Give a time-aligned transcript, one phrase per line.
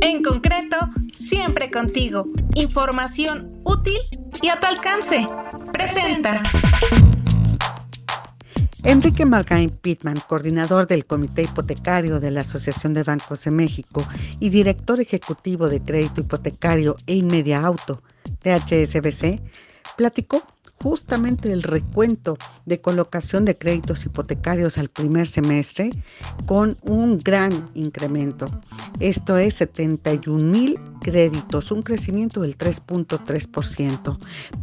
[0.00, 0.76] en concreto,
[1.12, 2.26] siempre contigo.
[2.54, 3.98] Información útil
[4.42, 5.26] y a tu alcance.
[5.72, 6.42] Presenta.
[8.84, 14.06] Enrique Margain Pittman, coordinador del Comité Hipotecario de la Asociación de Bancos de México
[14.40, 18.02] y director ejecutivo de Crédito Hipotecario e Inmedia Auto
[18.42, 19.40] de HSBC,
[19.96, 20.42] platicó
[20.82, 22.36] justamente el recuento
[22.66, 25.90] de colocación de créditos hipotecarios al primer semestre
[26.46, 28.46] con un gran incremento.
[29.00, 34.18] Esto es 71 mil créditos, un crecimiento del 3.3%.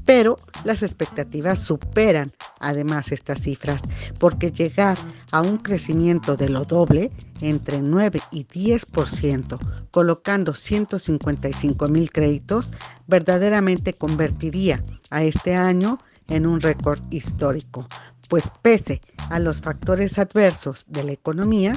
[0.05, 3.81] Pero las expectativas superan además estas cifras,
[4.19, 4.97] porque llegar
[5.31, 7.11] a un crecimiento de lo doble,
[7.41, 9.59] entre 9 y 10%,
[9.91, 12.71] colocando 155 mil créditos,
[13.07, 17.87] verdaderamente convertiría a este año en un récord histórico,
[18.29, 21.73] pues pese a los factores adversos de la economía,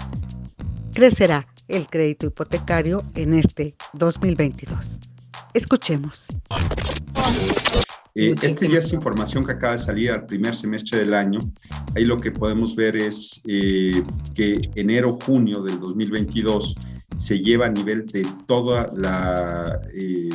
[0.93, 4.98] crecerá el crédito hipotecario en este 2022.
[5.55, 6.29] Escuchemos.
[8.15, 11.38] Eh, este ya es información que acaba de salir al primer semestre del año.
[11.95, 14.02] Ahí lo que podemos ver es eh,
[14.35, 16.74] que enero-junio del 2022
[17.15, 20.30] se lleva a nivel de toda la eh,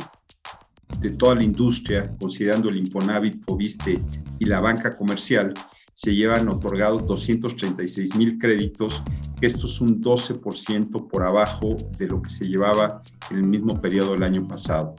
[1.04, 4.00] de toda la industria, considerando el Infonavit, Fobiste
[4.38, 5.52] y la banca comercial,
[5.92, 9.02] se llevan otorgados 236 mil créditos,
[9.38, 13.80] que esto es un 12% por abajo de lo que se llevaba en el mismo
[13.80, 14.96] periodo del año pasado.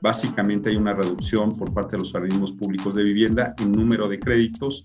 [0.00, 4.20] Básicamente hay una reducción por parte de los organismos públicos de vivienda en número de
[4.20, 4.84] créditos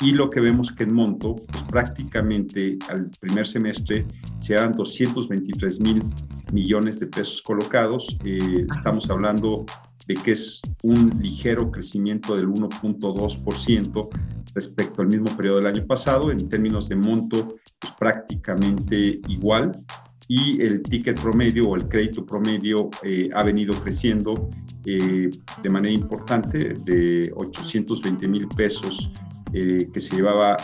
[0.00, 4.06] y lo que vemos que en monto, pues prácticamente al primer semestre
[4.38, 6.02] se dan 223 mil
[6.52, 8.16] millones de pesos colocados.
[8.24, 9.64] Eh, estamos hablando
[10.06, 14.08] de que es un ligero crecimiento del 1.2%
[14.54, 16.30] respecto al mismo periodo del año pasado.
[16.30, 19.72] En términos de monto, pues prácticamente igual.
[20.28, 24.50] Y el ticket promedio o el crédito promedio eh, ha venido creciendo
[24.84, 25.30] eh,
[25.62, 29.12] de manera importante, de 820 mil pesos
[29.52, 30.56] eh, que se llevaba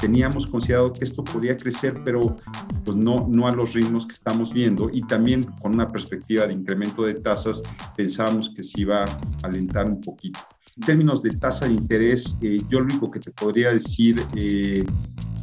[0.00, 2.36] teníamos considerado que esto podía crecer, pero
[2.84, 6.52] pues no, no a los ritmos que estamos viendo y también con una perspectiva de
[6.52, 7.62] incremento de tasas
[7.96, 9.06] pensábamos que se iba a
[9.42, 10.38] alentar un poquito.
[10.76, 14.86] En términos de tasa de interés, eh, yo lo único que te podría decir eh,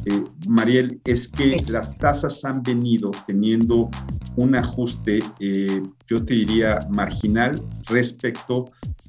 [0.08, 3.90] eh, Mariel, es que las tasas han venido teniendo
[4.36, 8.66] un ajuste, eh, yo te diría, marginal respecto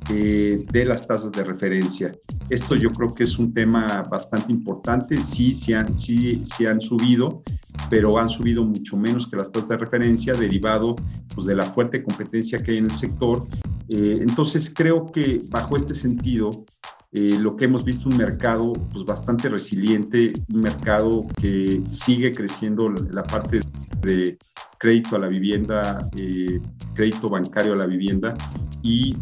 [0.10, 2.12] eh, de las tasas de referencia.
[2.50, 5.18] Esto yo creo que es un tema bastante importante.
[5.18, 7.44] Sí, sí han, sí, sí han subido,
[7.92, 10.96] pero han subido mucho menos que las tasas de referencia, derivado
[11.36, 13.46] pues, de la fuerte competencia que hay en el sector.
[13.88, 16.66] entonces, creo que bajo este sentido,
[17.14, 22.90] eh, lo que hemos visto un mercado pues, bastante resiliente, un mercado que sigue creciendo
[22.90, 23.62] la parte
[24.02, 24.38] de
[24.78, 26.60] crédito a la vivienda, eh,
[26.94, 28.36] crédito bancario a la vivienda
[28.84, 29.16] y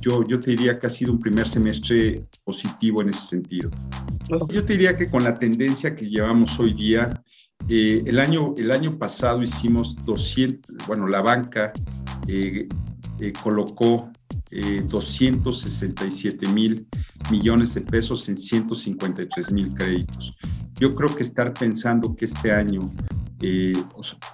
[0.00, 3.70] yo, yo te diría que ha sido un primer semestre positivo en ese sentido.
[4.50, 7.22] Yo te diría que con la tendencia que llevamos hoy día,
[7.68, 11.72] eh, el, año, el año pasado hicimos 200, bueno, la banca
[13.42, 14.10] colocó
[14.50, 16.86] 267 mil
[17.30, 20.36] millones de pesos en 153 mil créditos.
[20.76, 22.92] Yo creo que estar pensando que este año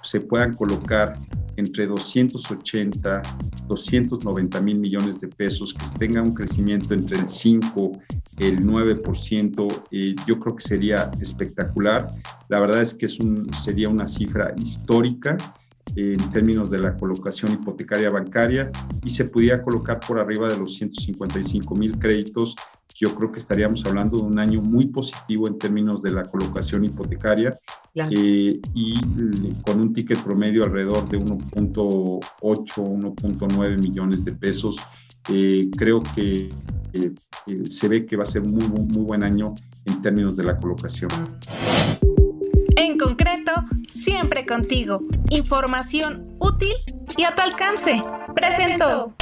[0.01, 1.17] se puedan colocar
[1.57, 3.21] entre 280,
[3.67, 7.91] 290 mil millones de pesos, que tenga un crecimiento entre el 5,
[8.39, 12.13] el 9%, eh, yo creo que sería espectacular.
[12.49, 15.37] La verdad es que es un, sería una cifra histórica
[15.95, 18.71] en términos de la colocación hipotecaria bancaria
[19.03, 22.55] y se pudiera colocar por arriba de los 155 mil créditos,
[22.97, 26.85] yo creo que estaríamos hablando de un año muy positivo en términos de la colocación
[26.85, 27.53] hipotecaria
[27.93, 28.93] eh, y
[29.65, 34.77] con un ticket promedio alrededor de 1.8, 1.9 millones de pesos.
[35.29, 36.49] Eh, creo que
[36.93, 37.11] eh,
[37.65, 41.11] se ve que va a ser muy, muy buen año en términos de la colocación.
[42.77, 43.51] En concreto,
[43.87, 45.01] siempre contigo.
[45.29, 46.73] Información útil
[47.17, 48.01] y a tu alcance.
[48.35, 49.13] Presento.